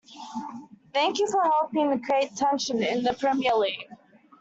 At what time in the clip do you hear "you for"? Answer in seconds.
1.19-1.43